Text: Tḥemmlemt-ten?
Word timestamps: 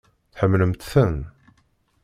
Tḥemmlemt-ten? 0.33 1.17